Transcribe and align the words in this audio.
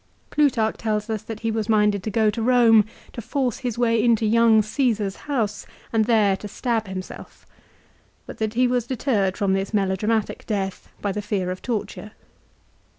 Plutarch 0.31 0.77
tells 0.77 1.11
us 1.11 1.21
that 1.21 1.41
he 1.41 1.51
was 1.51 1.69
minded 1.69 2.01
to 2.01 2.09
go 2.09 2.31
to 2.31 2.41
Eome, 2.41 2.87
to 3.13 3.21
force 3.21 3.59
his 3.59 3.77
way 3.77 4.03
into 4.03 4.25
young 4.25 4.63
Csesar's 4.63 5.15
house 5.29 5.67
and 5.93 6.05
there 6.05 6.35
to 6.37 6.47
stab 6.47 6.87
himself; 6.87 7.45
but 8.25 8.39
that 8.39 8.55
he 8.55 8.67
was 8.67 8.87
deterred 8.87 9.37
from 9.37 9.53
this 9.53 9.75
melodramatic 9.75 10.43
death 10.47 10.89
by 11.03 11.11
the 11.11 11.21
fear 11.21 11.51
of 11.51 11.61
torture. 11.61 12.13